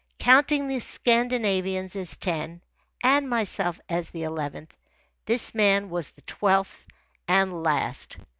Counting 0.17 0.67
the 0.67 0.79
Scandinavians 0.79 1.95
as 1.95 2.17
ten, 2.17 2.63
and 3.03 3.29
myself 3.29 3.79
as 3.87 4.09
the 4.09 4.23
eleventh, 4.23 4.75
this 5.25 5.53
man 5.53 5.91
was 5.91 6.09
the 6.09 6.23
twelfth 6.23 6.87
and 7.27 7.61
last. 7.63 8.17